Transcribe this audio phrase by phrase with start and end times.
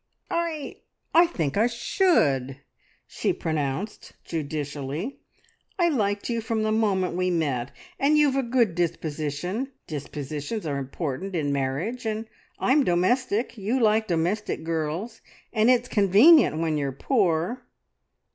[0.31, 0.77] "I
[1.13, 2.57] I think I should!"
[3.05, 5.19] she pronounced judicially.
[5.77, 9.71] "I liked you from the moment we met, and you've a good disposition.
[9.85, 12.07] Dispositions are important in marriage.
[12.07, 12.25] And
[12.57, 15.21] I'm domestic; you like domestic girls,
[15.53, 17.61] and it's convenient when you're poor.